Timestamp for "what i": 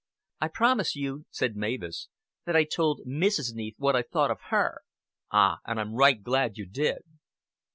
3.77-4.01